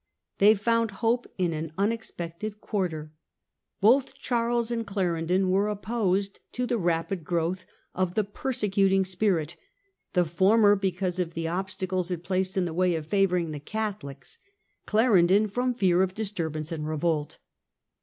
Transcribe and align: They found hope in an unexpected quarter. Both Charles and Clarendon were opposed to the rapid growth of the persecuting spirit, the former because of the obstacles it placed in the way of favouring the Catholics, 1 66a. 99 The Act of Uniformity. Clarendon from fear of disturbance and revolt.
They 0.39 0.55
found 0.55 0.89
hope 1.05 1.27
in 1.37 1.53
an 1.53 1.73
unexpected 1.77 2.59
quarter. 2.59 3.13
Both 3.81 4.15
Charles 4.15 4.71
and 4.71 4.83
Clarendon 4.83 5.51
were 5.51 5.67
opposed 5.67 6.39
to 6.53 6.65
the 6.65 6.79
rapid 6.79 7.23
growth 7.23 7.67
of 7.93 8.15
the 8.15 8.23
persecuting 8.23 9.05
spirit, 9.05 9.57
the 10.13 10.25
former 10.25 10.75
because 10.75 11.19
of 11.19 11.35
the 11.35 11.47
obstacles 11.47 12.09
it 12.09 12.23
placed 12.23 12.57
in 12.57 12.65
the 12.65 12.73
way 12.73 12.95
of 12.95 13.05
favouring 13.05 13.51
the 13.51 13.59
Catholics, 13.59 14.39
1 14.39 14.39
66a. 14.39 14.41
99 14.41 14.47
The 14.47 14.53
Act 14.55 14.65
of 14.65 14.71
Uniformity. 14.71 14.83
Clarendon 14.87 15.47
from 15.49 15.73
fear 15.75 16.01
of 16.01 16.13
disturbance 16.15 16.71
and 16.71 16.87
revolt. 16.87 17.37